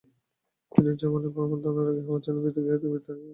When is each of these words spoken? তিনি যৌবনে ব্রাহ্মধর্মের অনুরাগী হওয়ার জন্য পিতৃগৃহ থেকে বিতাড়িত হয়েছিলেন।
তিনি 0.71 0.91
যৌবনে 0.99 1.29
ব্রাহ্মধর্মের 1.33 1.69
অনুরাগী 1.73 2.01
হওয়ার 2.05 2.23
জন্য 2.25 2.37
পিতৃগৃহ 2.43 2.73
থেকে 2.73 2.87
বিতাড়িত 2.87 3.13
হয়েছিলেন। 3.13 3.29